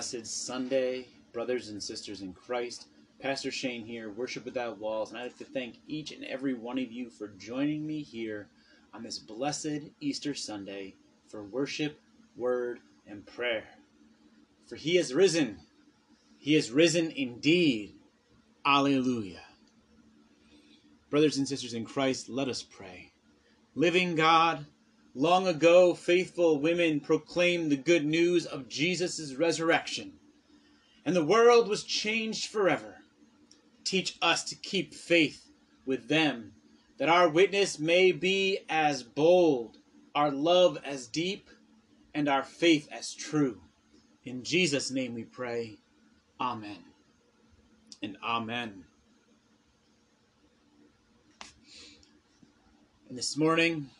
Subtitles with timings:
[0.00, 2.86] blessed Sunday, brothers and sisters in Christ.
[3.20, 6.78] Pastor Shane here, Worship Without Walls, and I'd like to thank each and every one
[6.78, 8.48] of you for joining me here
[8.94, 10.94] on this blessed Easter Sunday
[11.28, 12.00] for worship,
[12.34, 13.64] word, and prayer.
[14.66, 15.58] For he has risen.
[16.38, 17.92] He has risen indeed.
[18.64, 19.42] Alleluia.
[21.10, 23.12] Brothers and sisters in Christ, let us pray.
[23.74, 24.64] Living God,
[25.14, 30.12] long ago faithful women proclaimed the good news of Jesus' resurrection,
[31.04, 32.96] and the world was changed forever.
[33.84, 35.50] Teach us to keep faith
[35.84, 36.52] with them,
[36.98, 39.78] that our witness may be as bold,
[40.14, 41.48] our love as deep,
[42.14, 43.60] and our faith as true.
[44.24, 45.78] In Jesus' name we pray.
[46.40, 46.84] Amen.
[48.02, 48.84] And amen.
[53.08, 53.90] And this morning,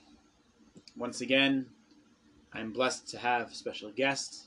[1.00, 1.64] once again,
[2.52, 4.42] I'm blessed to have special guest.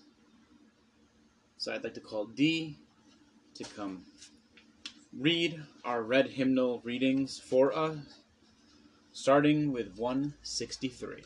[1.58, 2.78] So I'd like to call Dee
[3.56, 4.06] to come
[5.18, 7.98] read our red hymnal readings for us,
[9.14, 11.24] starting with 163.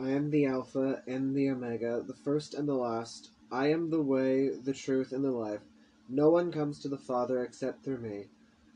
[0.00, 3.30] I am the Alpha and the Omega, the first and the last.
[3.50, 5.62] I am the way, the truth, and the life.
[6.06, 8.26] No one comes to the Father except through me.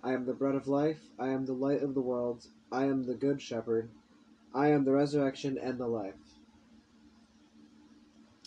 [0.03, 1.01] I am the bread of life.
[1.19, 2.47] I am the light of the world.
[2.73, 3.89] I am the good shepherd.
[4.55, 6.15] I am the resurrection and the life.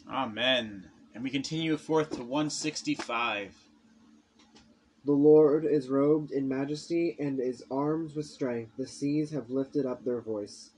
[0.10, 0.90] Amen.
[1.14, 3.56] And we continue forth to 165.
[5.06, 8.72] The Lord is robed in majesty and is armed with strength.
[8.78, 10.72] The seas have lifted up their voice.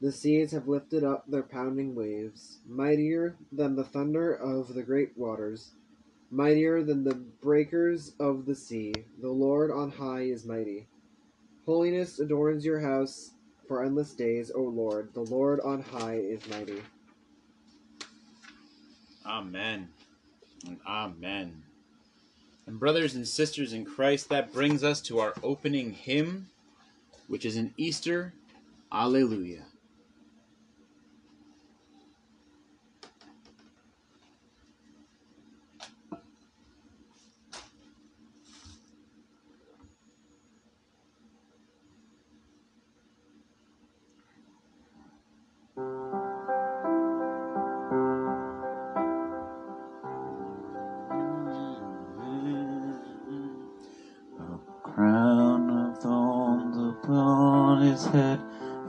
[0.00, 5.16] The seas have lifted up their pounding waves, mightier than the thunder of the great
[5.16, 5.70] waters,
[6.32, 8.94] mightier than the breakers of the sea.
[9.20, 10.86] The Lord on high is mighty.
[11.66, 13.32] Holiness adorns your house
[13.68, 15.12] for endless days, O Lord.
[15.14, 16.82] The Lord on high is mighty.
[19.26, 19.88] Amen.
[20.66, 21.62] And amen.
[22.66, 26.48] And brothers and sisters in Christ, that brings us to our opening hymn,
[27.28, 28.32] which is an Easter
[28.90, 29.64] Alleluia.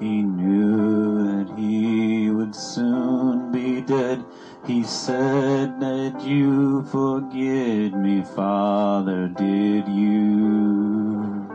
[0.03, 4.25] He knew that he would soon be dead.
[4.65, 11.47] He said that you forget me, Father, did you?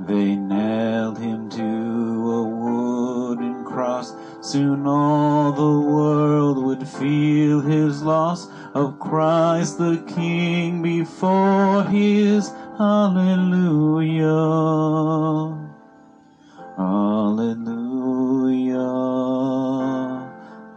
[0.00, 4.12] They nailed him to a wooden cross.
[4.40, 13.30] Soon all the world would feel his loss of Christ the King before his hallelujah.
[16.80, 18.78] Hallelujah.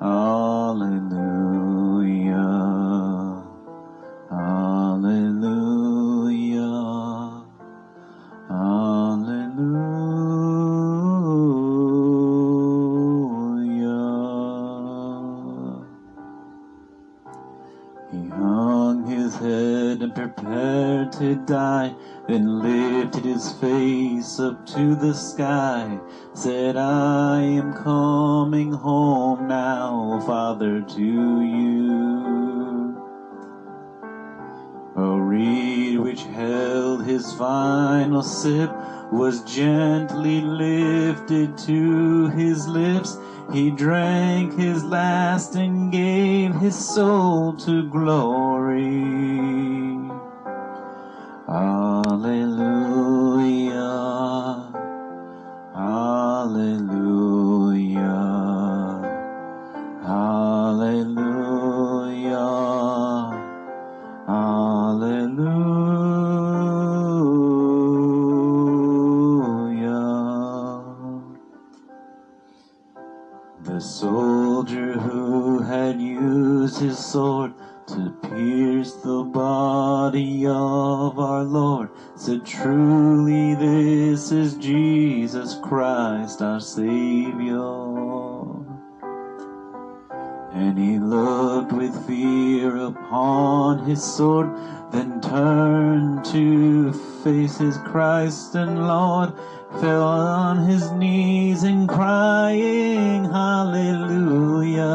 [0.01, 1.13] Hallelujah.
[4.29, 5.45] Hallelujah.
[8.49, 9.23] Hallelujah.
[18.11, 21.95] He hung his head and prepared to die,
[22.27, 25.99] then lifted his face up to the sky,
[26.33, 32.97] said, I am coming home now, Father, to you.
[34.95, 38.71] A reed which held his final sip
[39.11, 43.17] was gently lifted to his lips.
[43.51, 49.43] He drank his last and gave his soul to glory.
[51.47, 52.61] Hallelujah.
[93.93, 94.49] His sword,
[94.91, 96.91] then turned to
[97.23, 99.33] face his Christ and Lord,
[99.79, 104.89] fell on his knees and crying, Hallelujah.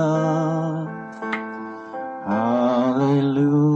[2.27, 3.68] Hallelujah.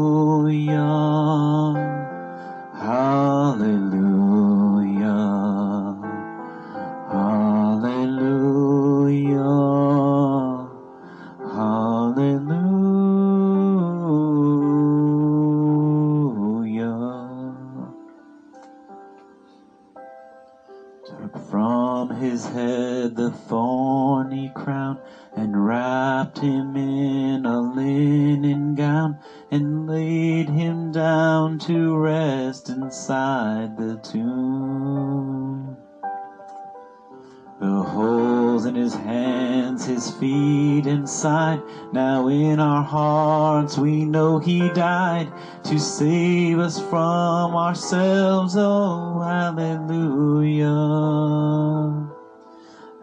[37.61, 37.83] The.
[37.93, 41.61] Holes in his hands, his feet inside.
[41.93, 45.31] Now in our hearts we know he died
[45.65, 48.57] to save us from ourselves.
[48.57, 50.73] Oh, hallelujah.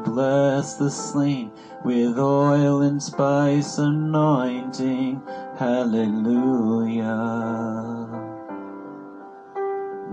[0.03, 1.51] Bless the slain
[1.83, 5.21] with oil and spice anointing.
[5.57, 7.13] Hallelujah.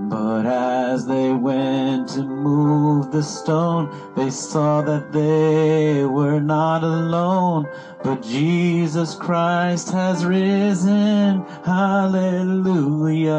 [0.09, 7.69] But as they went to move the stone, they saw that they were not alone,
[8.03, 11.45] but Jesus Christ has risen.
[11.65, 13.37] Hallelujah.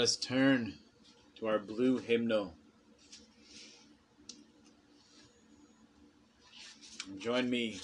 [0.00, 0.74] Us turn
[1.38, 2.54] to our blue hymnal.
[7.18, 7.80] Join me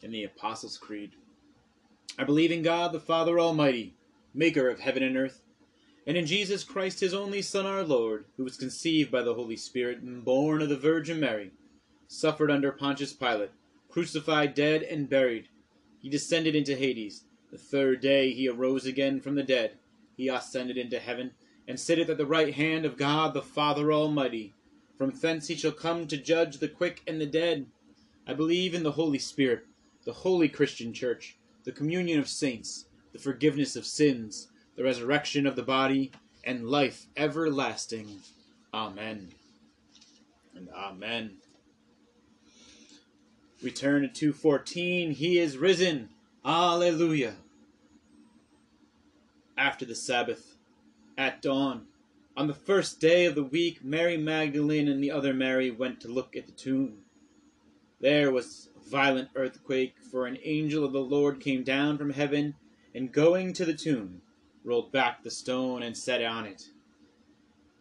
[0.00, 1.12] in the Apostles' Creed.
[2.18, 3.94] I believe in God the Father Almighty,
[4.32, 5.42] maker of heaven and earth,
[6.06, 9.56] and in Jesus Christ, his only Son, our Lord, who was conceived by the Holy
[9.56, 11.52] Spirit and born of the Virgin Mary,
[12.06, 13.50] suffered under Pontius Pilate,
[13.88, 15.48] crucified, dead, and buried.
[16.00, 17.24] He descended into Hades.
[17.50, 19.78] The third day he arose again from the dead.
[20.22, 21.32] He ascended into heaven,
[21.66, 24.54] and sitteth at the right hand of God the Father Almighty.
[24.96, 27.66] From thence he shall come to judge the quick and the dead.
[28.24, 29.66] I believe in the Holy Spirit,
[30.04, 34.46] the holy Christian Church, the communion of saints, the forgiveness of sins,
[34.76, 36.12] the resurrection of the body,
[36.44, 38.20] and life everlasting.
[38.72, 39.32] Amen.
[40.54, 41.38] And amen.
[43.60, 45.10] We turn to 214.
[45.10, 46.10] He is risen.
[46.44, 47.34] Alleluia.
[49.56, 50.56] After the Sabbath,
[51.18, 51.86] at dawn,
[52.36, 56.08] on the first day of the week, Mary Magdalene and the other Mary went to
[56.08, 57.04] look at the tomb.
[58.00, 62.54] There was a violent earthquake, for an angel of the Lord came down from heaven,
[62.94, 64.22] and going to the tomb,
[64.64, 66.70] rolled back the stone and sat on it.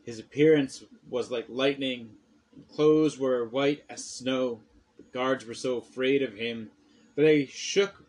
[0.04, 2.12] His appearance was like lightning,
[2.54, 4.60] and clothes were white as snow.
[4.98, 6.72] The guards were so afraid of him
[7.16, 8.04] that they shook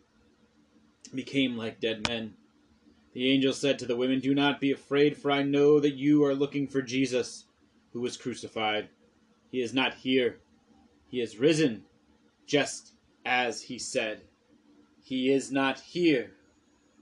[1.15, 2.33] became like dead men.
[3.13, 6.23] The angel said to the women, Do not be afraid, for I know that you
[6.25, 7.45] are looking for Jesus,
[7.91, 8.89] who was crucified.
[9.51, 10.39] He is not here.
[11.07, 11.83] He is risen,
[12.47, 12.93] just
[13.23, 14.21] as he said.
[15.03, 16.31] He is not here.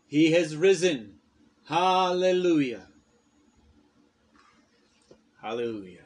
[0.06, 1.16] He has risen.
[1.66, 2.88] Hallelujah.
[5.42, 6.00] Hallelujah.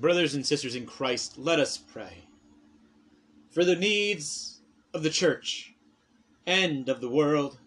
[0.00, 2.24] Brothers and sisters in Christ, let us pray.
[3.50, 4.60] For the needs
[4.92, 5.69] of the church
[6.46, 7.58] and of the world,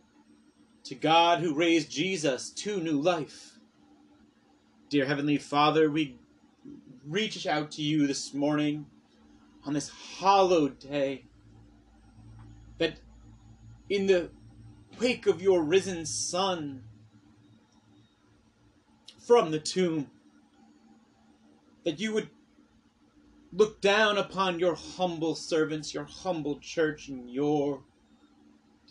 [0.84, 3.60] to God who raised Jesus to new life.
[4.90, 6.18] Dear Heavenly Father, we
[7.08, 8.86] reach out to you this morning
[9.66, 11.26] on this hallowed day
[12.78, 12.98] that
[13.90, 14.30] in the
[15.00, 16.84] wake of your risen Son
[19.26, 20.10] from the tomb,
[21.86, 22.30] that you would
[23.54, 27.82] look down upon your humble servants, your humble church, and your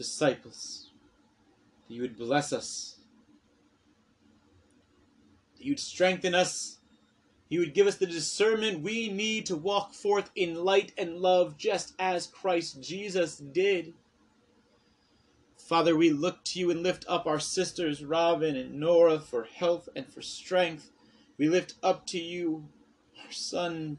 [0.03, 0.91] disciples.
[1.89, 2.97] That you would bless us.
[5.57, 6.79] That you'd strengthen us.
[7.49, 11.57] You would give us the discernment we need to walk forth in light and love,
[11.57, 13.95] just as Christ Jesus did.
[15.57, 19.89] Father, we look to you and lift up our sisters, Robin and Nora, for health
[19.95, 20.91] and for strength.
[21.39, 22.69] We lift up to you
[23.25, 23.99] our son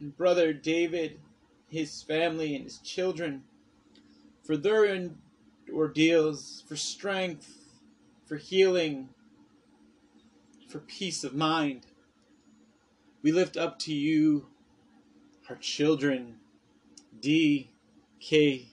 [0.00, 1.20] and brother David,
[1.68, 3.42] his family, and his children,
[4.42, 4.84] for their
[5.72, 7.52] ordeals, for strength,
[8.26, 9.08] for healing,
[10.68, 11.86] for peace of mind.
[13.22, 14.46] We lift up to you
[15.48, 16.36] our children,
[17.20, 17.70] D,
[18.20, 18.68] K,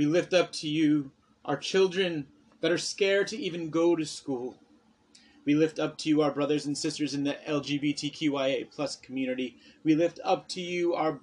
[0.00, 1.10] We lift up to you
[1.44, 2.26] our children
[2.62, 4.56] that are scared to even go to school.
[5.44, 9.58] We lift up to you our brothers and sisters in the LGBTQIA plus community.
[9.84, 11.20] We lift up to you our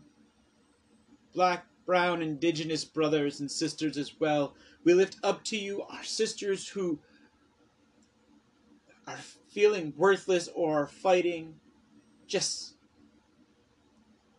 [1.34, 4.53] black, brown, indigenous brothers and sisters as well.
[4.84, 7.00] We lift up to you our sisters who
[9.08, 9.17] are
[9.50, 11.56] feeling worthless or are fighting
[12.27, 12.75] just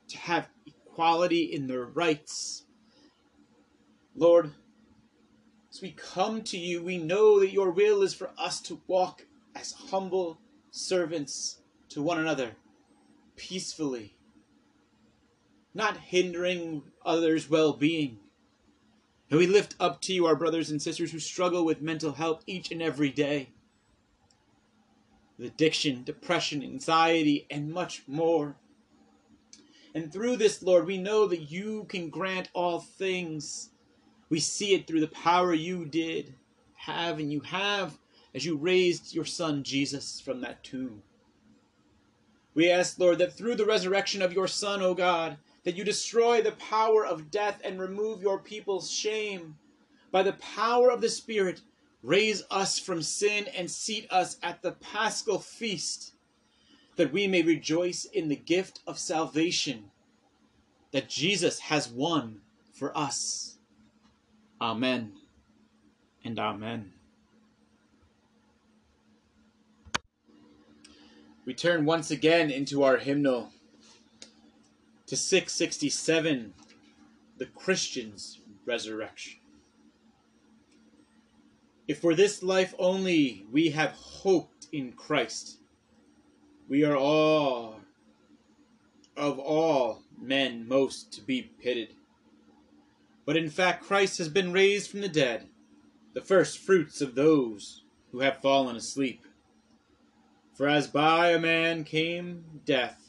[0.08, 2.66] to have equality in their rights
[4.18, 4.52] Lord,
[5.72, 9.24] as we come to you, we know that your will is for us to walk
[9.54, 10.40] as humble
[10.72, 12.56] servants to one another,
[13.36, 14.16] peacefully,
[15.74, 18.18] not hindering others' well being.
[19.30, 22.42] And we lift up to you our brothers and sisters who struggle with mental health
[22.46, 23.50] each and every day
[25.36, 28.56] with addiction, depression, anxiety, and much more.
[29.94, 33.70] And through this, Lord, we know that you can grant all things
[34.28, 36.34] we see it through the power you did
[36.74, 37.98] have and you have
[38.34, 41.02] as you raised your son Jesus from that tomb.
[42.54, 45.36] We ask, Lord, that through the resurrection of your Son, O God,
[45.68, 49.54] that you destroy the power of death and remove your people's shame.
[50.10, 51.60] By the power of the Spirit,
[52.02, 56.14] raise us from sin and seat us at the paschal feast,
[56.96, 59.90] that we may rejoice in the gift of salvation
[60.92, 62.40] that Jesus has won
[62.72, 63.58] for us.
[64.62, 65.12] Amen
[66.24, 66.92] and Amen.
[71.44, 73.50] We turn once again into our hymnal
[75.08, 76.52] to 667
[77.38, 79.40] The Christian's Resurrection.
[81.86, 85.56] If for this life only we have hoped in Christ,
[86.68, 87.80] we are all,
[89.16, 91.94] of all men, most to be pitied.
[93.24, 95.46] But in fact, Christ has been raised from the dead,
[96.12, 99.24] the first fruits of those who have fallen asleep.
[100.52, 103.07] For as by a man came death,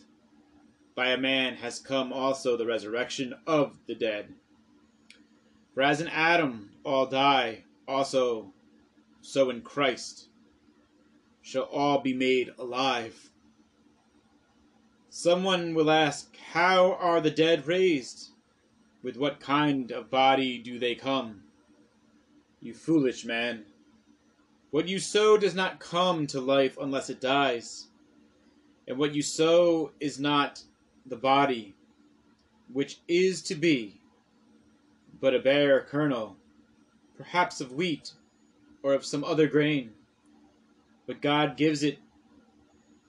[1.00, 4.34] by a man has come also the resurrection of the dead.
[5.74, 8.52] For as in Adam all die, also
[9.22, 10.28] so in Christ
[11.42, 13.32] shall all be made alive.
[15.10, 18.32] Someone will ask, How are the dead raised?
[19.02, 21.44] With what kind of body do they come?
[22.60, 23.64] You foolish man.
[24.72, 27.88] What you sow does not come to life unless it dies.
[28.86, 30.62] And what you sow is not
[31.10, 31.76] the body,
[32.72, 34.00] which is to be,
[35.20, 36.38] but a bare kernel,
[37.18, 38.14] perhaps of wheat
[38.84, 39.92] or of some other grain.
[41.08, 42.00] But God gives it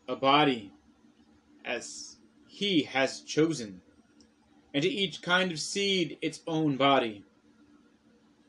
[0.09, 0.73] a body
[1.65, 2.17] as
[2.49, 3.81] He has chosen
[4.73, 7.25] and to each kind of seed its own body.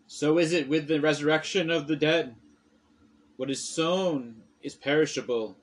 [0.08, 2.36] So is it with the resurrection of the dead.
[3.38, 5.58] What is sown is perishable,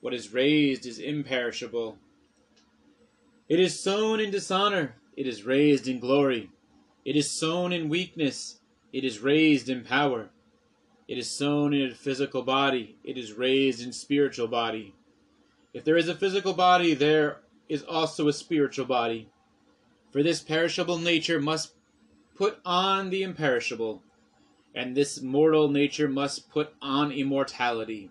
[0.00, 1.98] what is raised is imperishable.
[3.50, 6.50] It is sown in dishonor, it is raised in glory.
[7.04, 8.60] It is sown in weakness,
[8.92, 10.30] it is raised in power.
[11.08, 14.94] It is sown in a physical body, it is raised in spiritual body.
[15.74, 19.28] If there is a physical body, there is also a spiritual body.
[20.12, 21.72] For this perishable nature must
[22.36, 24.00] put on the imperishable,
[24.76, 28.10] and this mortal nature must put on immortality.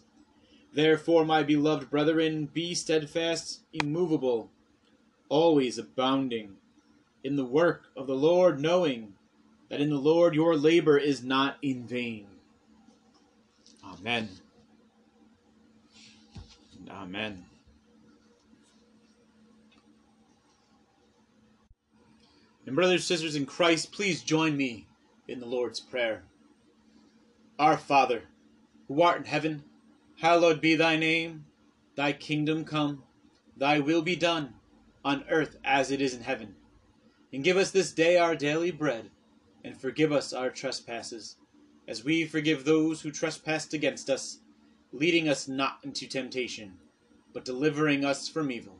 [0.73, 4.49] Therefore, my beloved brethren, be steadfast, immovable,
[5.27, 6.55] always abounding
[7.23, 9.13] in the work of the Lord, knowing
[9.69, 12.27] that in the Lord your labor is not in vain.
[13.83, 14.29] Amen.
[16.89, 17.45] Amen.
[22.65, 24.87] And brothers and sisters in Christ, please join me
[25.27, 26.23] in the Lord's Prayer.
[27.59, 28.23] Our Father,
[28.87, 29.63] who art in heaven,
[30.21, 31.43] hallowed be thy name.
[31.95, 33.03] Thy kingdom come,
[33.57, 34.53] thy will be done,
[35.03, 36.55] on earth as it is in heaven.
[37.33, 39.09] And give us this day our daily bread,
[39.63, 41.37] and forgive us our trespasses,
[41.87, 44.37] as we forgive those who trespass against us,
[44.93, 46.73] leading us not into temptation,
[47.33, 48.77] but delivering us from evil.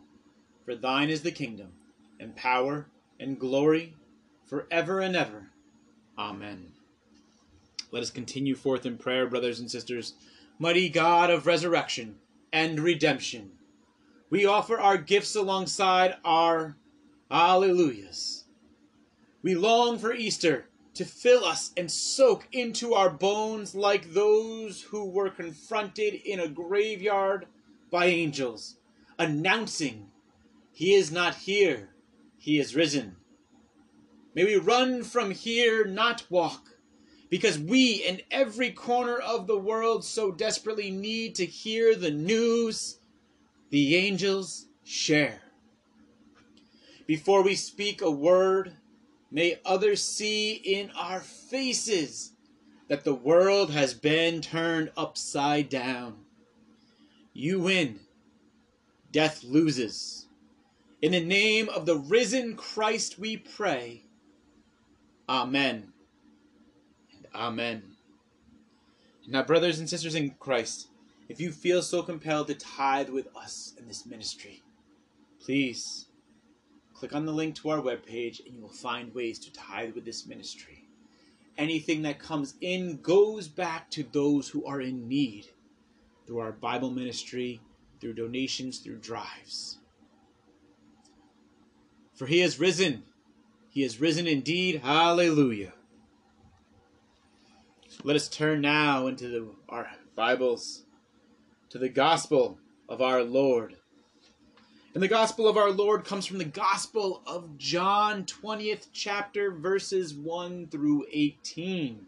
[0.64, 1.74] For thine is the kingdom,
[2.20, 2.88] and power,
[3.20, 3.96] and glory,
[4.46, 5.50] for ever and ever.
[6.20, 6.74] Amen.
[7.92, 10.14] Let us continue forth in prayer, brothers and sisters.
[10.62, 12.18] Mighty God of resurrection
[12.54, 13.54] and redemption,
[14.30, 16.78] we offer our gifts alongside our
[17.32, 18.44] Alleluias.
[19.42, 25.10] We long for Easter to fill us and soak into our bones like those who
[25.10, 27.48] were confronted in a graveyard
[27.90, 28.76] by angels,
[29.18, 30.12] announcing,
[30.72, 31.90] He is not here,
[32.38, 33.16] He is risen.
[34.36, 36.78] May we run from here, not walk,
[37.32, 43.00] because we in every corner of the world so desperately need to hear the news
[43.70, 45.42] the angels share.
[47.08, 48.74] Before we speak a word,
[49.32, 52.34] may others see in our faces
[52.90, 56.26] that the world has been turned upside down.
[57.32, 58.02] You win,
[59.10, 60.28] death loses.
[61.02, 64.04] In the name of the risen Christ we pray.
[65.30, 65.91] Amen.
[67.34, 67.84] Amen.
[69.28, 70.88] Now, brothers and sisters in Christ,
[71.30, 74.62] if you feel so compelled to tithe with us in this ministry,
[75.40, 76.08] please
[76.94, 80.06] click on the link to our webpage and you will find ways to tithe with
[80.06, 80.84] this ministry.
[81.58, 85.48] Anything that comes in goes back to those who are in need
[86.26, 87.62] through our Bible ministry,
[88.00, 89.78] through donations, through drives.
[92.14, 93.04] For he has risen.
[93.70, 94.82] He has risen indeed.
[94.84, 95.74] Hallelujah.
[98.04, 100.86] Let us turn now into the, our Bibles
[101.70, 102.58] to the gospel
[102.90, 103.76] of our Lord.
[104.96, 110.16] And the gospel of our Lord comes from the gospel of John, 20th chapter, verses
[110.16, 112.08] 1 through 18.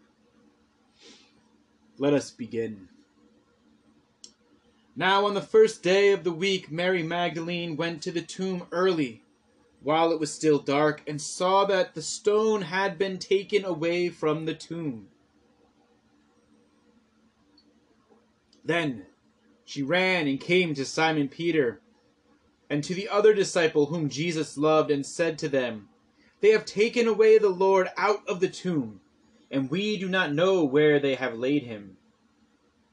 [1.98, 2.88] Let us begin.
[4.96, 9.22] Now, on the first day of the week, Mary Magdalene went to the tomb early,
[9.80, 14.46] while it was still dark, and saw that the stone had been taken away from
[14.46, 15.08] the tomb.
[18.64, 19.06] Then
[19.64, 21.80] she ran and came to Simon Peter
[22.70, 25.88] and to the other disciple whom Jesus loved, and said to them,
[26.40, 29.00] They have taken away the Lord out of the tomb,
[29.50, 31.98] and we do not know where they have laid him.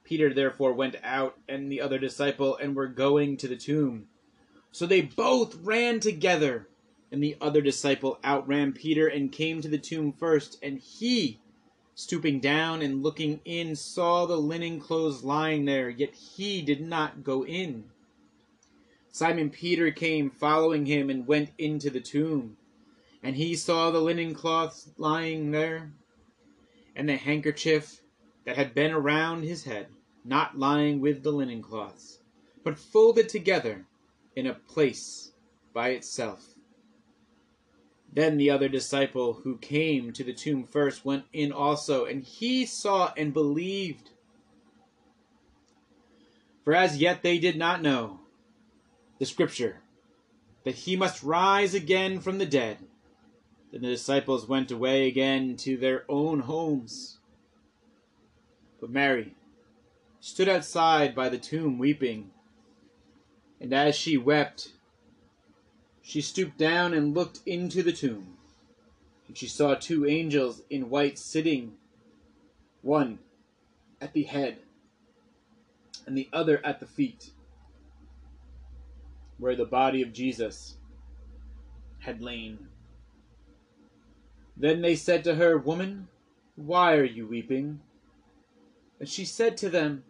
[0.04, 4.08] Peter therefore went out, and the other disciple, and were going to the tomb.
[4.72, 6.68] So they both ran together,
[7.12, 11.40] and the other disciple outran Peter, and came to the tomb first, and he
[11.96, 17.24] stooping down and looking in, saw the linen clothes lying there, yet he did not
[17.24, 17.84] go in.
[19.12, 22.58] Simon Peter came following him and went into the tomb.
[23.22, 25.92] And he saw the linen cloths lying there,
[26.96, 28.02] and the handkerchief
[28.46, 29.88] that had been around his head,
[30.26, 32.20] not lying with the linen cloths,
[32.64, 33.86] but folded together
[34.36, 35.34] in a place
[35.74, 36.56] by itself.
[38.14, 42.66] Then the other disciple who came to the tomb first went in also, and he
[42.66, 44.10] saw and believed.
[46.64, 48.20] For as yet they did not know
[49.18, 49.82] the scripture
[50.64, 52.80] that he must rise again from the dead.
[53.72, 57.18] Then the disciples went away again to their own homes.
[58.82, 59.36] But Mary
[60.20, 62.32] stood outside by the tomb weeping.
[63.62, 64.74] And as she wept,
[66.02, 68.38] she stooped down and looked into the tomb,
[69.28, 71.74] and she saw two angels in white sitting,
[72.82, 73.20] one
[74.00, 74.58] at the head
[76.06, 77.32] and the other at the feet,
[79.38, 80.76] where the body of Jesus
[82.00, 82.68] had lain.
[84.58, 86.08] Then they said to her, Woman,
[86.56, 87.80] why are you weeping?
[89.00, 90.04] And she said to them,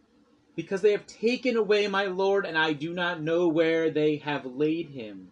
[0.56, 4.46] Because they have taken away my Lord, and I do not know where they have
[4.46, 5.32] laid him.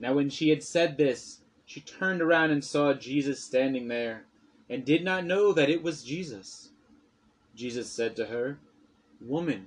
[0.00, 4.24] Now when she had said this, she turned around and saw Jesus standing there,
[4.70, 6.70] and did not know that it was Jesus.
[7.54, 8.58] Jesus said to her,
[9.20, 9.66] Woman,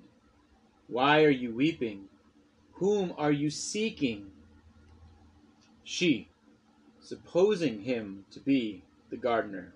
[0.88, 2.10] Why are you weeping?
[2.74, 4.32] Whom are you seeking?
[5.84, 6.30] She,
[7.00, 9.74] supposing him to be the gardener,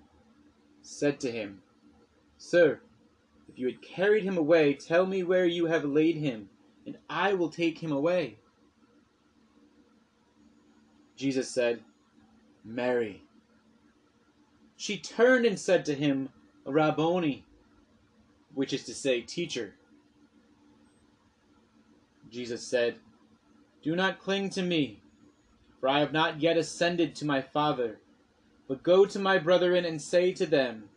[0.81, 1.61] said to him,
[2.37, 2.79] Sir,
[3.49, 6.49] if you had carried him away, tell me where you have laid him,
[6.85, 8.37] and I will take him away.
[11.15, 11.82] Jesus said,
[12.63, 13.21] Mary.
[14.75, 16.30] She turned and said to him,
[16.65, 17.45] Rabboni,
[18.54, 19.73] which is to say, Teacher.
[22.30, 22.95] Jesus said,
[23.84, 24.99] Do not cling to me,
[25.80, 27.99] for I have not yet ascended to my Father,
[28.67, 30.89] but go to my brethren and say to them,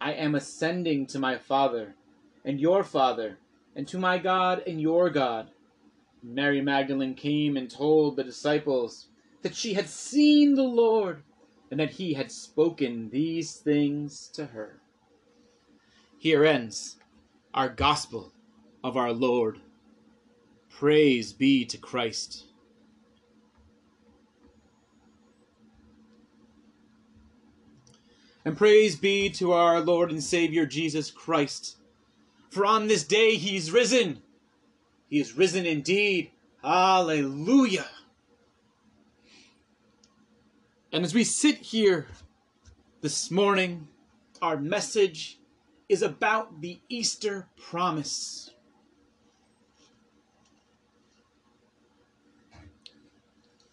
[0.00, 1.94] I am ascending to my Father
[2.44, 3.38] and your Father,
[3.76, 5.50] and to my God and your God.
[6.22, 9.06] Mary Magdalene came and told the disciples
[9.42, 11.22] that she had seen the Lord,
[11.70, 14.80] and that he had spoken these things to her.
[16.18, 16.96] Here ends
[17.52, 18.32] our gospel
[18.84, 19.60] of our Lord.
[20.70, 22.44] Praise be to Christ.
[28.44, 31.76] And praise be to our Lord and Savior Jesus Christ.
[32.50, 34.22] For on this day he is risen.
[35.08, 36.30] He is risen indeed.
[36.62, 37.86] Hallelujah.
[40.94, 42.06] And as we sit here
[43.00, 43.88] this morning,
[44.42, 45.38] our message
[45.88, 48.50] is about the Easter promise.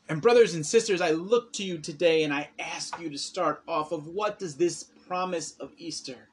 [0.08, 3.64] And brothers and sisters, I look to you today and I ask you to start
[3.68, 6.30] off of what does this promise of Easter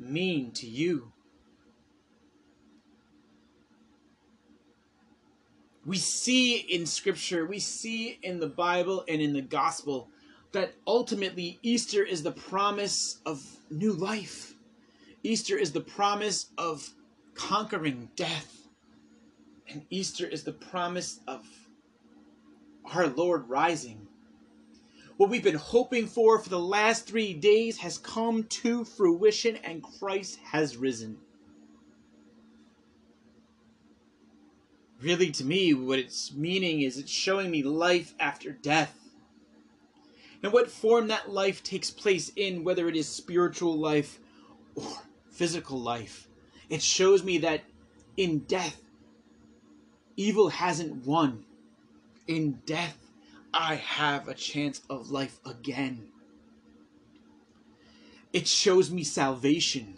[0.00, 1.12] mean to you?
[5.84, 10.08] We see in scripture, we see in the Bible and in the gospel
[10.52, 14.54] that ultimately Easter is the promise of new life.
[15.24, 16.90] Easter is the promise of
[17.34, 18.68] conquering death.
[19.68, 21.44] And Easter is the promise of
[22.94, 24.06] our Lord rising.
[25.16, 29.82] What we've been hoping for for the last three days has come to fruition and
[29.82, 31.18] Christ has risen.
[35.02, 38.96] Really, to me, what it's meaning is it's showing me life after death.
[40.42, 44.20] And what form that life takes place in, whether it is spiritual life
[44.76, 44.86] or
[45.30, 46.28] physical life.
[46.68, 47.62] It shows me that
[48.16, 48.80] in death,
[50.16, 51.44] evil hasn't won
[52.26, 52.96] in death,
[53.52, 56.08] I have a chance of life again.
[58.32, 59.96] It shows me salvation.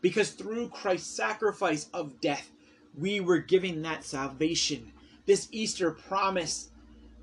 [0.00, 2.50] Because through Christ's sacrifice of death,
[2.98, 4.92] we were given that salvation.
[5.26, 6.70] This Easter promise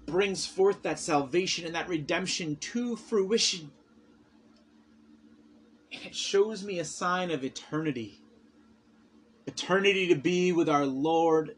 [0.05, 3.71] brings forth that salvation and that redemption to fruition.
[5.91, 8.21] And it shows me a sign of eternity.
[9.45, 11.55] Eternity to be with our Lord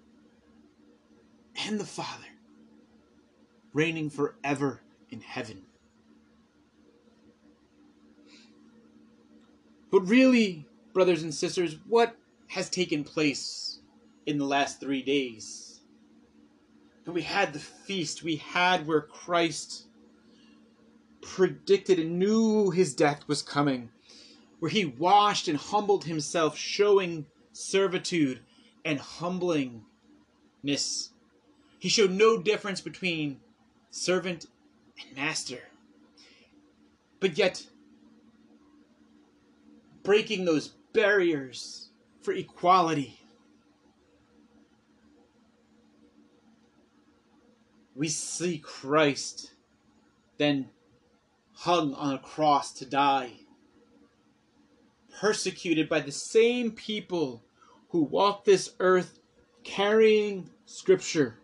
[1.66, 2.26] and the Father,
[3.74, 5.64] reigning forever in heaven.
[9.92, 12.16] But really, brothers and sisters, what
[12.48, 13.73] has taken place
[14.26, 15.82] in the last three days?
[17.06, 19.88] And we had the feast, we had where Christ
[21.22, 23.90] predicted and knew his death was coming,
[24.60, 28.40] where he washed and humbled himself, showing servitude
[28.86, 29.84] and humblingness
[31.84, 33.42] he showed no difference between
[33.90, 34.46] servant
[34.98, 35.60] and master.
[37.20, 37.68] But yet,
[40.02, 41.90] breaking those barriers
[42.22, 43.20] for equality,
[48.04, 49.54] we see Christ
[50.38, 50.70] then
[51.54, 53.32] hung on a cross to die,
[55.22, 57.46] persecuted by the same people
[57.92, 59.20] who walk this earth
[59.64, 61.40] carrying Scripture.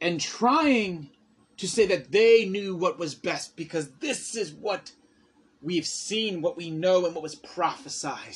[0.00, 1.10] and trying
[1.58, 4.92] to say that they knew what was best because this is what
[5.60, 8.34] we've seen, what we know, and what was prophesied.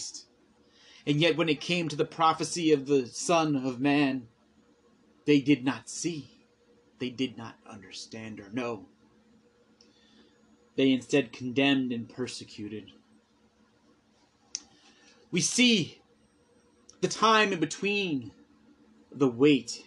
[1.07, 4.29] And yet, when it came to the prophecy of the Son of Man,
[5.27, 6.47] they did not see,
[6.99, 8.87] they did not understand or know.
[10.77, 12.91] They instead condemned and persecuted.
[15.31, 16.01] We see
[17.01, 18.33] the time in between
[19.13, 19.85] the wait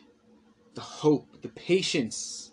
[0.77, 2.51] the hope, the patience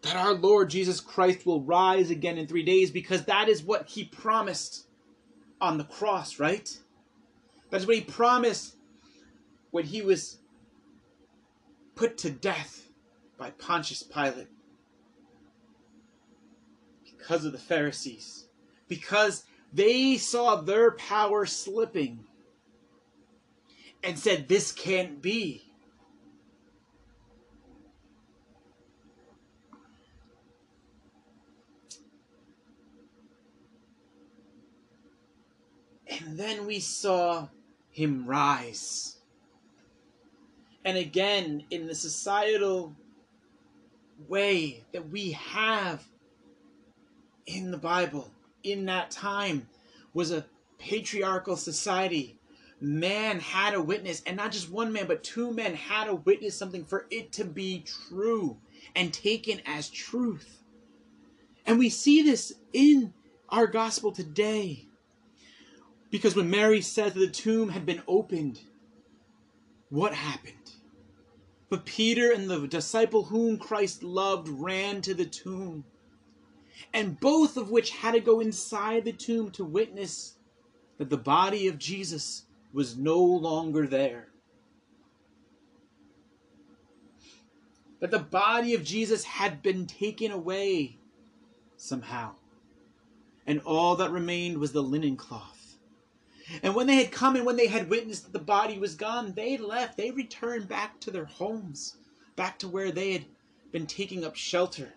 [0.00, 3.86] that our Lord Jesus Christ will rise again in three days because that is what
[3.86, 4.85] he promised
[5.60, 6.78] on the cross, right?
[7.70, 8.76] That is what he promised
[9.70, 10.38] when he was
[11.94, 12.88] put to death
[13.38, 14.48] by Pontius Pilate.
[17.18, 18.46] because of the Pharisees,
[18.86, 19.42] because
[19.72, 22.20] they saw their power slipping
[24.04, 25.65] and said, This can't be.
[36.20, 37.48] And then we saw
[37.90, 39.16] him rise.
[40.84, 42.94] And again, in the societal
[44.28, 46.04] way that we have
[47.46, 48.30] in the Bible,
[48.62, 49.68] in that time,
[50.14, 50.46] was a
[50.78, 52.38] patriarchal society.
[52.80, 56.56] Man had a witness, and not just one man, but two men had a witness
[56.56, 58.58] something for it to be true
[58.94, 60.62] and taken as truth.
[61.64, 63.12] And we see this in
[63.48, 64.85] our gospel today.
[66.10, 68.60] Because when Mary said that the tomb had been opened,
[69.90, 70.54] what happened?
[71.68, 75.84] But Peter and the disciple whom Christ loved ran to the tomb,
[76.94, 80.34] and both of which had to go inside the tomb to witness
[80.98, 84.28] that the body of Jesus was no longer there.
[88.00, 90.98] That the body of Jesus had been taken away
[91.76, 92.34] somehow,
[93.46, 95.55] and all that remained was the linen cloth.
[96.62, 99.32] And when they had come and when they had witnessed that the body was gone,
[99.32, 99.96] they left.
[99.96, 101.96] They returned back to their homes,
[102.36, 103.24] back to where they had
[103.72, 104.94] been taking up shelter.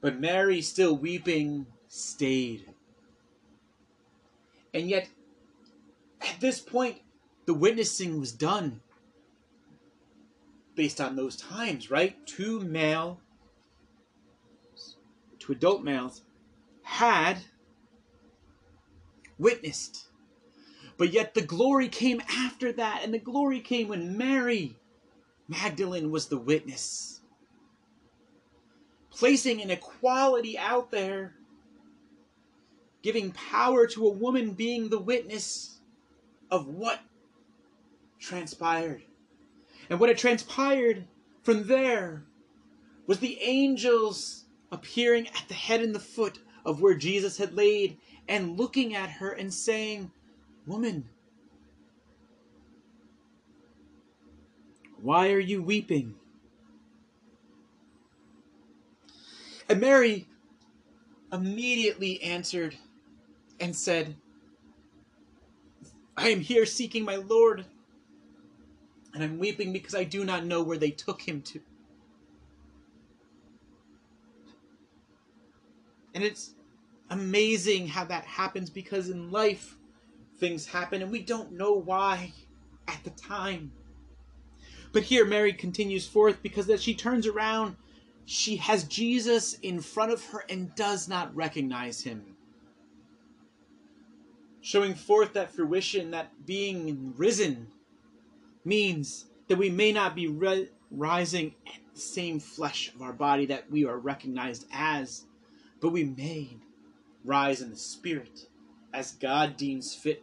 [0.00, 2.74] But Mary, still weeping, stayed.
[4.74, 5.08] And yet,
[6.20, 7.00] at this point,
[7.46, 8.80] the witnessing was done
[10.74, 12.26] based on those times, right?
[12.26, 13.20] Two male,
[15.38, 16.22] two adult males
[16.82, 17.38] had
[19.38, 20.08] witnessed.
[20.96, 24.76] But yet the glory came after that, and the glory came when Mary
[25.48, 27.20] Magdalene was the witness.
[29.10, 31.34] Placing an equality out there,
[33.02, 35.80] giving power to a woman being the witness
[36.50, 37.00] of what
[38.18, 39.02] transpired.
[39.90, 41.06] And what had transpired
[41.42, 42.24] from there
[43.06, 47.98] was the angels appearing at the head and the foot of where Jesus had laid
[48.28, 50.10] and looking at her and saying,
[50.66, 51.08] Woman,
[55.00, 56.14] why are you weeping?
[59.68, 60.26] And Mary
[61.32, 62.76] immediately answered
[63.60, 64.14] and said,
[66.16, 67.64] I am here seeking my Lord,
[69.12, 71.60] and I'm weeping because I do not know where they took him to.
[76.14, 76.52] And it's
[77.14, 79.76] amazing how that happens because in life
[80.38, 82.32] things happen and we don't know why
[82.88, 83.70] at the time.
[84.92, 87.76] But here Mary continues forth because as she turns around,
[88.24, 92.36] she has Jesus in front of her and does not recognize him.
[94.60, 97.68] Showing forth that fruition that being risen
[98.64, 103.46] means that we may not be re- rising at the same flesh of our body
[103.46, 105.26] that we are recognized as,
[105.80, 106.56] but we may
[107.24, 108.46] rise in the Spirit
[108.92, 110.22] as God deems fit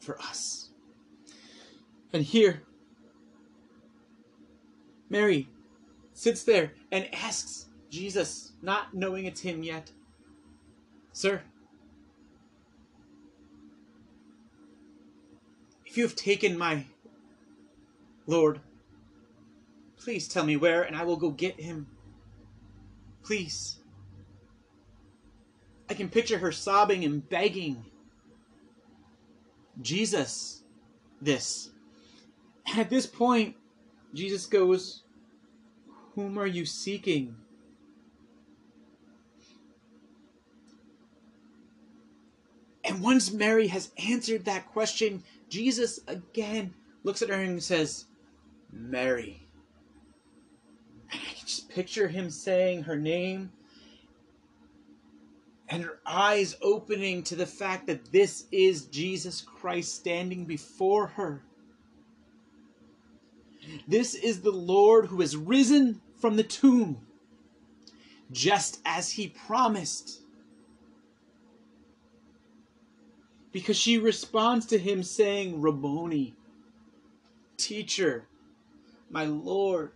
[0.00, 0.70] for us.
[2.12, 2.62] And here,
[5.08, 5.48] Mary
[6.12, 9.92] sits there and asks Jesus, not knowing it's him yet,
[11.12, 11.42] Sir,
[15.84, 16.86] if you have taken my
[18.26, 18.60] Lord,
[19.98, 21.86] please tell me where, and I will go get him.
[23.22, 23.81] Please.
[25.92, 27.84] I can picture her sobbing and begging
[29.82, 30.62] Jesus
[31.20, 31.68] this.
[32.66, 33.56] And at this point,
[34.14, 35.02] Jesus goes,
[36.14, 37.36] Whom are you seeking?
[42.84, 46.72] And once Mary has answered that question, Jesus again
[47.04, 48.06] looks at her and says,
[48.72, 49.46] Mary.
[51.12, 53.52] And I can just picture him saying her name
[55.72, 61.42] and her eyes opening to the fact that this is Jesus Christ standing before her.
[63.88, 66.98] This is the Lord who has risen from the tomb,
[68.30, 70.20] just as he promised.
[73.50, 76.34] Because she responds to him saying, Rabboni,
[77.56, 78.26] teacher,
[79.08, 79.92] my Lord.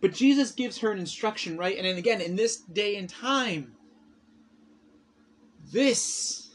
[0.00, 1.76] But Jesus gives her an instruction, right?
[1.76, 3.74] And then again, in this day and time,
[5.72, 6.50] this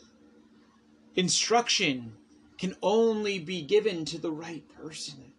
[1.16, 2.14] instruction
[2.58, 5.34] can only be given to the right person.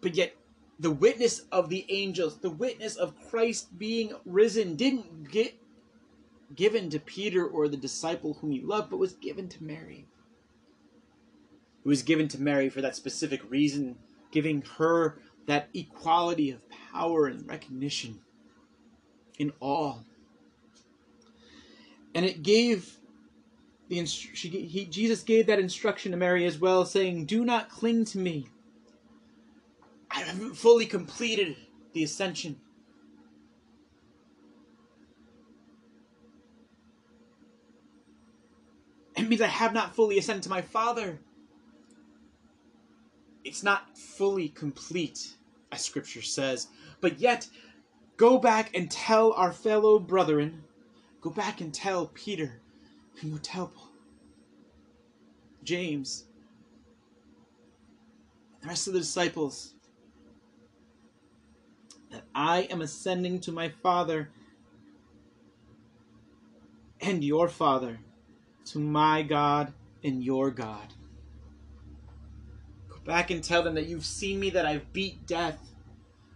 [0.00, 0.34] But yet,
[0.78, 5.54] the witness of the angels, the witness of Christ being risen, didn't get
[6.54, 10.06] given to Peter or the disciple whom he loved, but was given to Mary.
[11.84, 13.96] It was given to Mary for that specific reason,
[14.30, 16.60] giving her that equality of
[16.92, 18.20] power and recognition
[19.38, 20.04] in all.
[22.14, 22.98] And it gave
[23.88, 28.18] the he, Jesus gave that instruction to Mary as well, saying, "Do not cling to
[28.18, 28.48] me.
[30.10, 31.56] I haven't fully completed
[31.94, 32.60] the ascension."
[39.16, 41.20] It means I have not fully ascended to my Father.
[43.44, 45.37] It's not fully complete,
[45.72, 46.68] as Scripture says,
[47.00, 47.48] but yet
[48.16, 50.64] go back and tell our fellow brethren,
[51.20, 52.60] go back and tell Peter,
[53.20, 53.90] and go tell Paul,
[55.62, 56.24] James,
[58.60, 59.74] the rest of the disciples,
[62.10, 64.30] that I am ascending to my Father
[67.00, 67.98] and your Father,
[68.66, 70.94] to my God and your God.
[73.08, 75.58] Back and tell them that you've seen me, that I've beat death.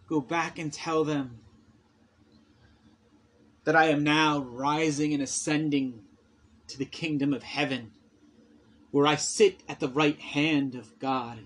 [0.08, 1.38] Go back and tell them
[3.64, 6.00] that I am now rising and ascending
[6.68, 7.90] to the kingdom of heaven,
[8.90, 11.40] where I sit at the right hand of God,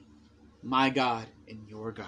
[0.63, 2.07] my God and your God.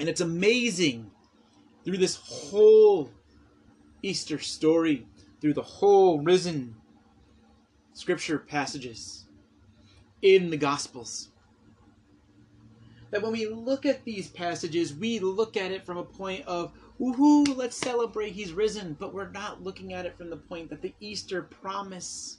[0.00, 1.10] And it's amazing
[1.84, 3.10] through this whole
[4.02, 5.06] Easter story,
[5.42, 6.76] through the whole risen
[7.92, 9.26] scripture passages
[10.22, 11.28] in the Gospels.
[13.10, 16.72] That when we look at these passages, we look at it from a point of,
[16.98, 20.80] woohoo, let's celebrate he's risen, but we're not looking at it from the point that
[20.80, 22.38] the Easter promise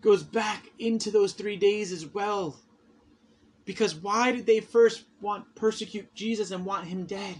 [0.00, 2.60] goes back into those three days as well.
[3.64, 7.36] Because why did they first want persecute Jesus and want him dead?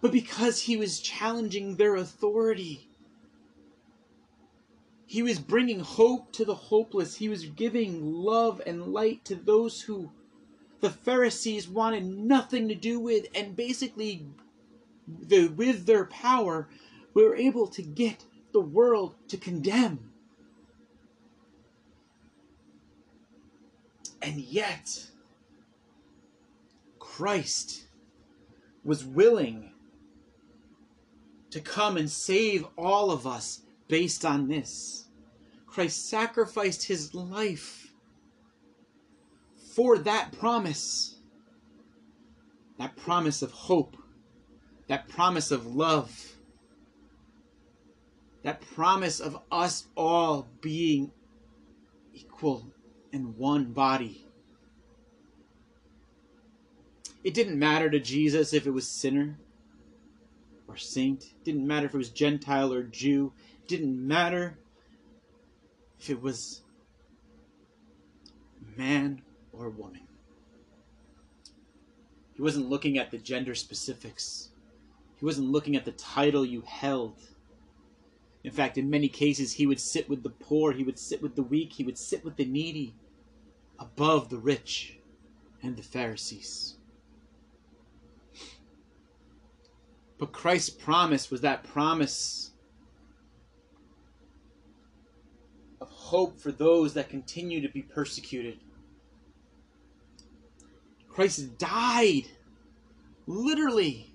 [0.00, 2.88] But because he was challenging their authority.
[5.12, 7.16] He was bringing hope to the hopeless.
[7.16, 10.10] He was giving love and light to those who
[10.80, 14.24] the Pharisees wanted nothing to do with, and basically,
[15.06, 16.66] the, with their power,
[17.12, 20.12] we were able to get the world to condemn.
[24.22, 25.08] And yet,
[26.98, 27.84] Christ
[28.82, 29.74] was willing
[31.50, 33.60] to come and save all of us
[33.92, 35.04] based on this.
[35.66, 37.92] Christ sacrificed his life
[39.74, 41.18] for that promise.
[42.78, 43.98] That promise of hope.
[44.88, 46.38] That promise of love.
[48.44, 51.12] That promise of us all being
[52.14, 52.72] equal
[53.12, 54.26] in one body.
[57.22, 59.38] It didn't matter to Jesus if it was sinner
[60.66, 61.24] or saint.
[61.24, 63.34] It didn't matter if it was Gentile or Jew.
[63.72, 64.58] Didn't matter
[65.98, 66.60] if it was
[68.76, 70.02] man or woman.
[72.34, 74.50] He wasn't looking at the gender specifics.
[75.16, 77.16] He wasn't looking at the title you held.
[78.44, 81.34] In fact, in many cases, he would sit with the poor, he would sit with
[81.34, 82.94] the weak, he would sit with the needy
[83.78, 84.98] above the rich
[85.62, 86.74] and the Pharisees.
[90.18, 92.50] But Christ's promise was that promise
[95.82, 98.58] of hope for those that continue to be persecuted.
[101.08, 102.24] Christ died
[103.26, 104.12] literally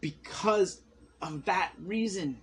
[0.00, 0.80] because
[1.22, 2.40] of that reason.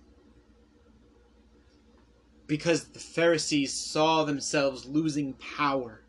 [2.46, 6.00] Because the Pharisees saw themselves losing power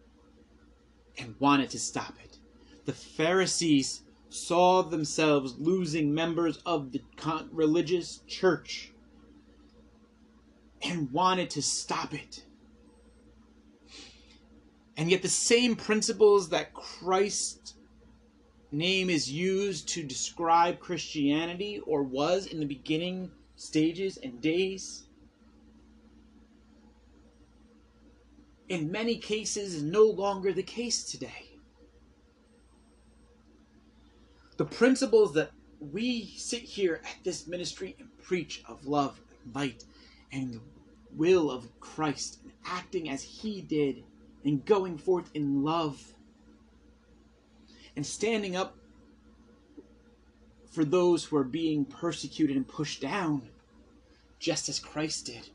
[1.17, 2.37] and wanted to stop it.
[2.85, 7.01] The Pharisees saw themselves losing members of the
[7.51, 8.93] religious church
[10.81, 12.45] and wanted to stop it.
[14.95, 17.73] And yet, the same principles that Christ's
[18.71, 25.03] name is used to describe Christianity or was in the beginning stages and days,
[28.69, 31.49] in many cases is no longer the case today.
[34.57, 35.51] The principles that
[35.91, 39.83] we sit here at this ministry and preach of love and light
[40.31, 40.61] and the
[41.15, 44.03] will of Christ and acting as he did
[44.43, 46.01] and going forth in love
[47.95, 48.75] and standing up
[50.71, 53.43] for those who are being persecuted and pushed down
[54.39, 55.49] just as Christ did.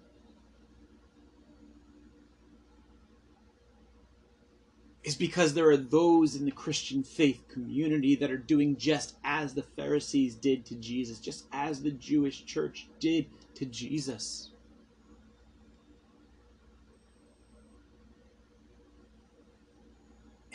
[5.09, 9.55] is because there are those in the Christian faith community that are doing just as
[9.55, 13.25] the Pharisees did to Jesus, just as the Jewish church did
[13.55, 14.51] to Jesus.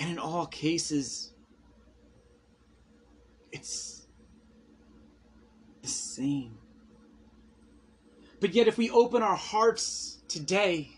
[0.03, 1.31] And in all cases,
[3.53, 4.05] it's
[5.81, 6.57] the same.
[8.41, 10.89] But yet, if we open our hearts today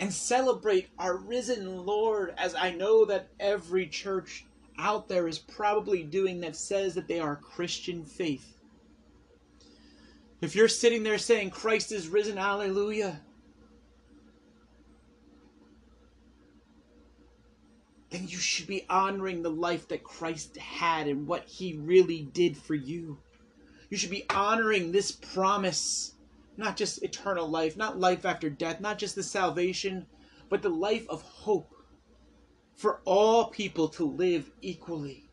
[0.00, 4.46] and celebrate our risen Lord, as I know that every church
[4.78, 8.56] out there is probably doing that says that they are Christian faith.
[10.40, 13.20] If you're sitting there saying, Christ is risen, hallelujah,
[18.12, 22.56] then you should be honoring the life that Christ had and what he really did
[22.56, 23.18] for you.
[23.88, 26.14] You should be honoring this promise
[26.56, 30.06] not just eternal life, not life after death, not just the salvation,
[30.48, 31.74] but the life of hope
[32.74, 35.30] for all people to live equally.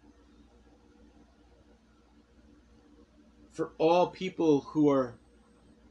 [3.51, 5.15] For all people who are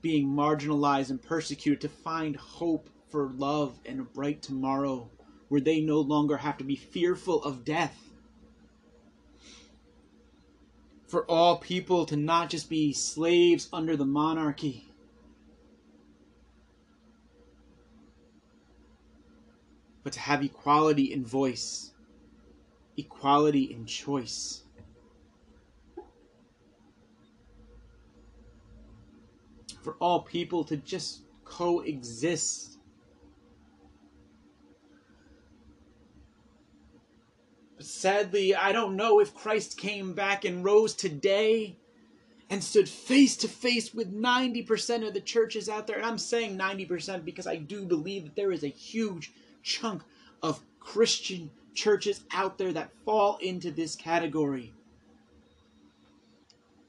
[0.00, 5.10] being marginalized and persecuted to find hope for love and a bright tomorrow
[5.48, 7.96] where they no longer have to be fearful of death.
[11.06, 14.88] For all people to not just be slaves under the monarchy
[20.08, 21.92] but to have equality in voice,
[22.96, 24.62] equality in choice.
[29.82, 32.77] For all people to just coexist.
[37.80, 41.76] Sadly, I don't know if Christ came back and rose today
[42.50, 45.96] and stood face to face with 90% of the churches out there.
[45.96, 50.02] And I'm saying 90% because I do believe that there is a huge chunk
[50.42, 54.72] of Christian churches out there that fall into this category.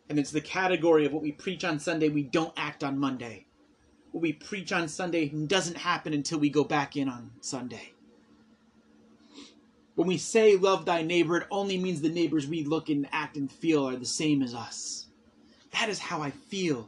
[0.10, 3.46] And it's the category of what we preach on Sunday, we don't act on Monday.
[4.12, 7.94] What we preach on Sunday doesn't happen until we go back in on Sunday.
[10.00, 13.36] When we say love thy neighbor, it only means the neighbors we look and act
[13.36, 15.08] and feel are the same as us.
[15.74, 16.88] That is how I feel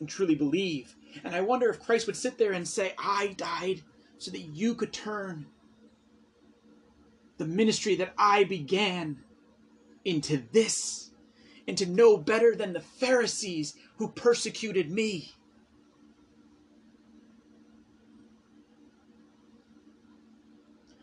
[0.00, 0.94] and truly believe.
[1.24, 3.80] And I wonder if Christ would sit there and say, I died
[4.18, 5.46] so that you could turn
[7.38, 9.20] the ministry that I began
[10.04, 11.12] into this,
[11.66, 15.32] into no better than the Pharisees who persecuted me.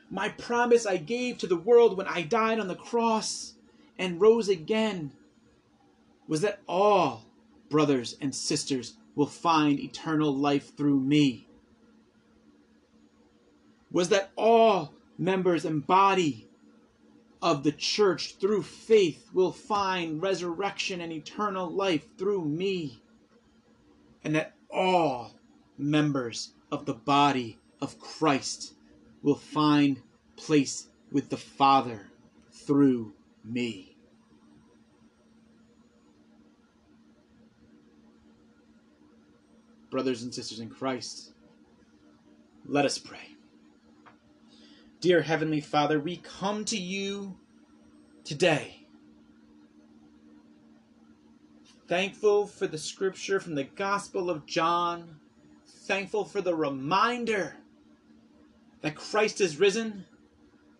[0.10, 3.56] My promise I gave to the world when I died on the cross
[4.00, 5.12] and rose again
[6.28, 7.26] was that all
[7.70, 11.48] brothers and sisters will find eternal life through me.
[13.92, 16.48] Was that all members and body
[17.42, 23.02] of the church through faith will find resurrection and eternal life through me,
[24.24, 25.32] and that all
[25.78, 28.74] members of the body of Christ
[29.28, 30.02] will find
[30.38, 32.08] place with the Father
[32.50, 33.12] through
[33.44, 33.98] me.
[39.92, 41.34] Brothers and sisters in Christ,
[42.66, 43.36] let us pray.
[45.02, 47.38] Dear Heavenly Father, we come to you
[48.24, 48.88] today.
[51.90, 55.18] Thankful for the scripture from the Gospel of John.
[55.66, 57.58] Thankful for the reminder
[58.82, 60.06] that Christ is risen.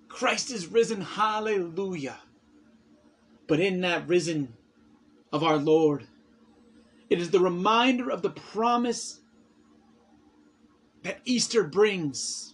[0.08, 1.02] Christ is risen.
[1.02, 2.18] Hallelujah.
[3.48, 4.54] But in that risen
[5.32, 6.08] of our Lord,
[7.10, 9.22] it is the reminder of the promise
[11.04, 12.54] that Easter brings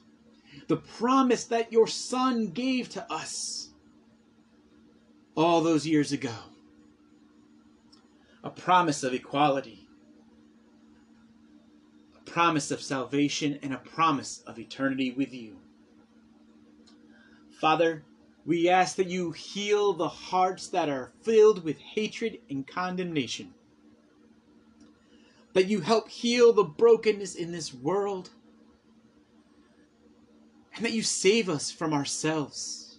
[0.67, 3.69] the promise that your Son gave to us
[5.35, 6.33] all those years ago.
[8.43, 9.82] A promise of equality,
[12.25, 15.57] promise of salvation, and a promise of eternity with you.
[17.59, 18.03] Father,
[18.45, 23.53] we ask that you heal the hearts that are filled with hatred and condemnation.
[25.53, 28.31] That you help heal the brokenness in this world
[30.75, 32.97] and that you save us from ourselves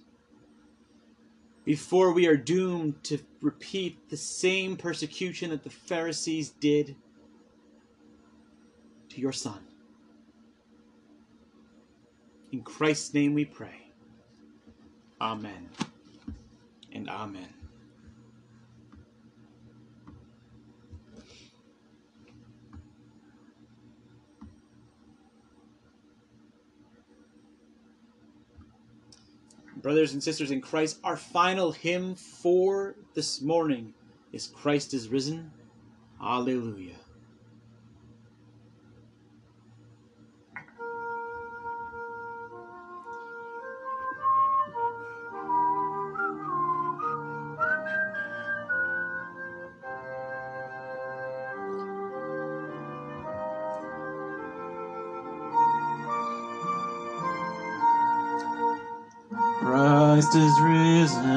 [1.65, 6.95] before we are doomed to repeat the same persecution that the Pharisees did
[9.15, 9.61] to your Son.
[12.53, 13.91] In Christ's name we pray.
[15.21, 15.69] Amen
[16.93, 17.49] and amen.
[29.85, 33.93] brothers and sisters in Christ, our final hymn for this morning
[34.33, 35.51] is Christ is risen.
[36.23, 37.04] Alleluia.
[60.35, 61.34] Is risen,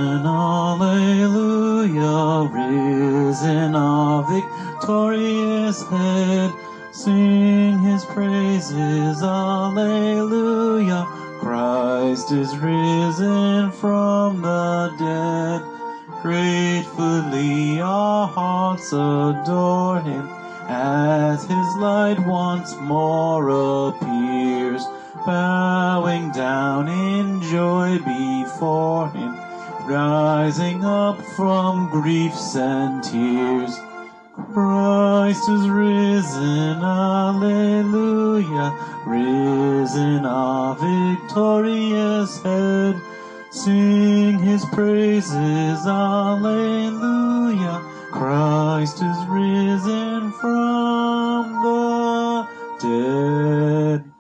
[46.38, 47.82] Alleluia.
[48.12, 52.48] Christ is risen from the
[52.80, 54.12] dead.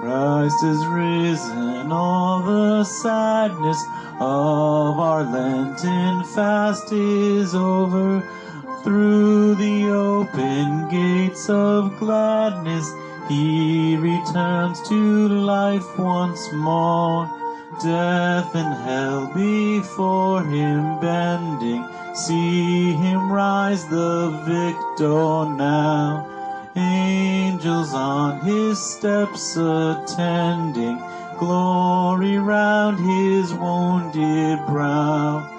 [0.00, 3.80] Christ is risen, all the sadness
[4.18, 8.20] of our Lenten fast is over.
[8.82, 12.90] Through the open gates of gladness,
[13.28, 17.43] he returns to life once more.
[17.82, 26.26] Death and hell before him bending, see him rise the victor now.
[26.76, 31.02] Angels on his steps attending,
[31.38, 35.50] glory round his wounded brow.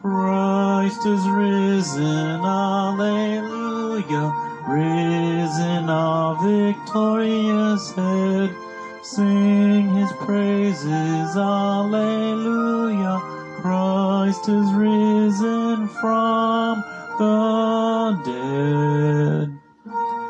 [0.00, 4.32] Christ is risen, Alleluia,
[4.66, 8.67] risen our victorious head.
[9.14, 13.18] Sing his praises, Alleluia,
[13.62, 16.84] Christ is risen from
[17.18, 19.58] the dead.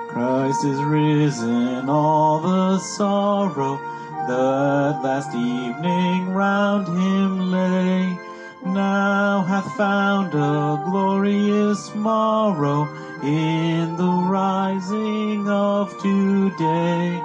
[0.08, 3.78] Christ is risen, all the sorrow
[4.28, 8.16] that last evening round him lay,
[8.64, 12.86] now hath found a glorious morrow
[13.24, 17.20] in the rising of today.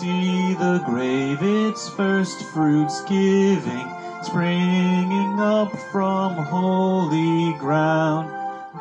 [0.00, 3.88] See the grave its first fruits giving,
[4.22, 8.30] springing up from holy ground.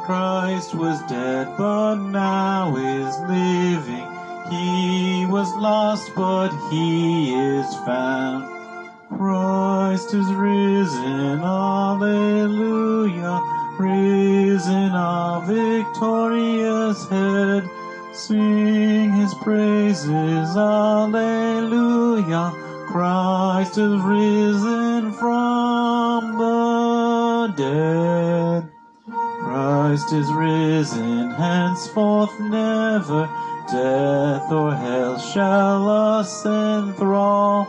[0.04, 4.06] Christ was dead, but now is living.
[4.52, 8.44] He was lost, but he is found.
[9.16, 13.40] Christ is risen, Alleluia,
[13.80, 17.70] risen our victorious head.
[18.16, 22.54] Sing his praises, Alleluia,
[22.88, 28.72] Christ is risen from the dead.
[29.06, 33.28] Christ is risen, henceforth never
[33.70, 37.68] death or hell shall us enthrall.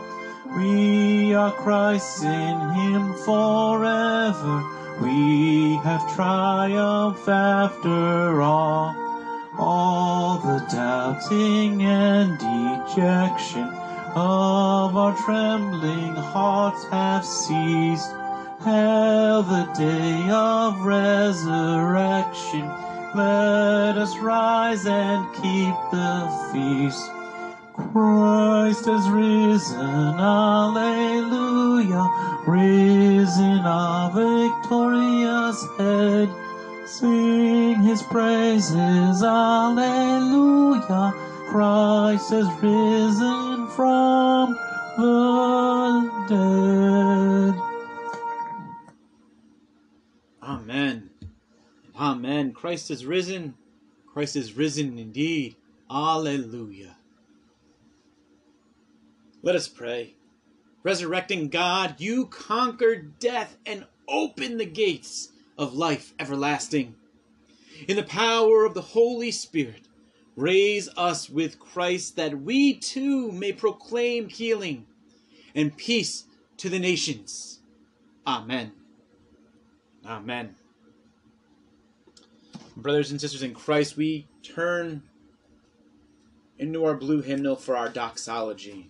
[0.55, 4.63] We are Christ's in him forever.
[5.01, 9.06] We have triumphed after all.
[9.59, 13.67] All the doubting and dejection
[14.15, 18.11] of our trembling hearts have ceased.
[18.63, 22.67] Hail the day of resurrection.
[23.15, 27.09] Let us rise and keep the feast.
[27.73, 32.03] Christ has risen, Alleluia,
[32.47, 36.29] risen our victorious head.
[36.87, 41.13] Sing his praises, Alleluia,
[41.49, 44.53] Christ has risen from
[44.97, 47.61] the dead.
[50.41, 51.09] Amen.
[51.99, 52.53] Amen.
[52.53, 53.55] Christ is risen.
[54.13, 55.57] Christ is risen indeed.
[55.91, 56.95] Alleluia.
[59.41, 60.15] Let us pray.
[60.83, 66.95] Resurrecting God, you conquered death and opened the gates of life everlasting.
[67.87, 69.87] In the power of the Holy Spirit,
[70.35, 74.85] raise us with Christ that we too may proclaim healing
[75.55, 76.25] and peace
[76.57, 77.59] to the nations.
[78.25, 78.71] Amen.
[80.05, 80.55] Amen.
[82.75, 85.01] Brothers and sisters in Christ, we turn
[86.59, 88.89] into our blue hymnal for our doxology.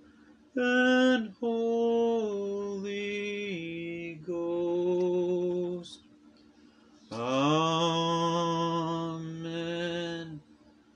[0.55, 2.91] and Holy
[4.25, 5.99] Ghost.
[7.11, 7.51] Amen.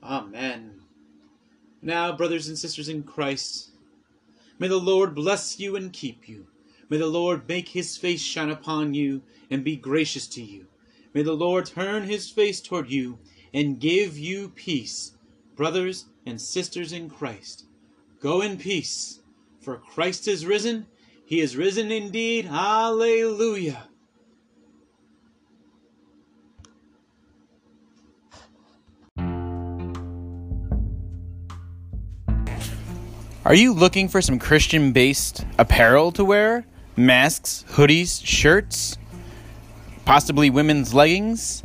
[0.02, 0.80] Amen.
[1.82, 3.70] Now, brothers and sisters in Christ,
[4.58, 6.46] may the Lord bless you and keep you.
[6.88, 10.66] May the Lord make his face shine upon you and be gracious to you.
[11.14, 13.18] May the Lord turn his face toward you
[13.54, 15.12] and give you peace,
[15.56, 17.64] brothers and sisters in Christ.
[18.20, 19.20] Go in peace.
[19.66, 20.86] For Christ is risen.
[21.24, 22.44] He is risen indeed.
[22.44, 23.82] Hallelujah.
[33.44, 36.64] Are you looking for some Christian based apparel to wear?
[36.96, 38.96] Masks, hoodies, shirts,
[40.04, 41.64] possibly women's leggings?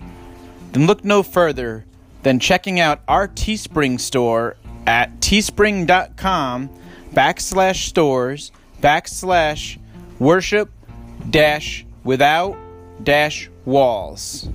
[0.72, 1.86] Then look no further
[2.24, 6.81] than checking out our Teespring store at teespring.com
[7.14, 8.52] backslash stores
[8.82, 9.78] backslash
[10.20, 10.70] worship
[11.30, 12.58] dash without
[13.04, 14.50] dash walls.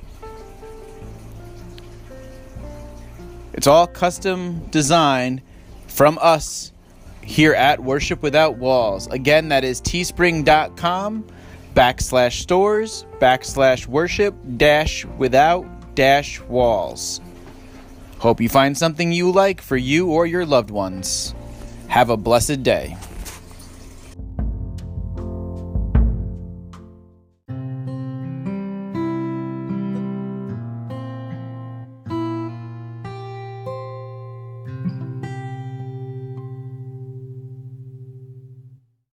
[3.53, 5.43] It's all custom designed
[5.87, 6.73] from us
[7.23, 9.07] here at Worship Without Walls.
[9.09, 11.27] Again, that is teespring.com
[11.75, 17.21] backslash stores backslash worship dash without dash walls.
[18.19, 21.35] Hope you find something you like for you or your loved ones.
[21.89, 22.97] Have a blessed day.